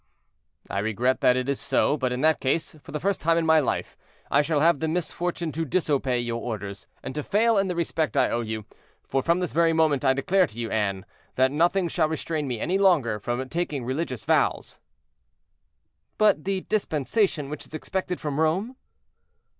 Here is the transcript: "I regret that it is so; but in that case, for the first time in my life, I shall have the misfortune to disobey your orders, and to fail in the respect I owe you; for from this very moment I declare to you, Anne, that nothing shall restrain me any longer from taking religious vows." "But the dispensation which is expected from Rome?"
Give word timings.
"I 0.67 0.79
regret 0.79 1.21
that 1.21 1.37
it 1.37 1.47
is 1.47 1.59
so; 1.59 1.95
but 1.95 2.11
in 2.11 2.21
that 2.21 2.39
case, 2.39 2.75
for 2.81 2.91
the 2.91 2.99
first 2.99 3.21
time 3.21 3.37
in 3.37 3.45
my 3.45 3.59
life, 3.59 3.95
I 4.31 4.41
shall 4.41 4.59
have 4.61 4.79
the 4.79 4.87
misfortune 4.87 5.51
to 5.51 5.63
disobey 5.63 6.17
your 6.21 6.41
orders, 6.41 6.87
and 7.03 7.13
to 7.13 7.21
fail 7.21 7.55
in 7.59 7.67
the 7.67 7.75
respect 7.75 8.17
I 8.17 8.31
owe 8.31 8.41
you; 8.41 8.65
for 9.03 9.21
from 9.21 9.41
this 9.41 9.53
very 9.53 9.73
moment 9.73 10.03
I 10.03 10.13
declare 10.13 10.47
to 10.47 10.59
you, 10.59 10.71
Anne, 10.71 11.05
that 11.35 11.51
nothing 11.51 11.87
shall 11.87 12.09
restrain 12.09 12.47
me 12.47 12.59
any 12.59 12.79
longer 12.79 13.19
from 13.19 13.47
taking 13.49 13.85
religious 13.85 14.25
vows." 14.25 14.79
"But 16.17 16.45
the 16.45 16.61
dispensation 16.61 17.47
which 17.51 17.67
is 17.67 17.75
expected 17.75 18.19
from 18.19 18.39
Rome?" 18.39 18.77